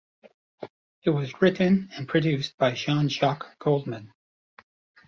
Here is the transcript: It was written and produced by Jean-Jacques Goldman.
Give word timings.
It 1.03 1.11
was 1.11 1.39
written 1.43 1.91
and 1.95 2.07
produced 2.09 2.57
by 2.57 2.71
Jean-Jacques 2.71 3.59
Goldman. 3.59 4.11